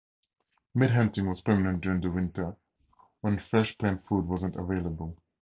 [0.73, 2.55] Meat hunting was prominent during the winter
[3.19, 5.15] when fresh plant food wasn't available.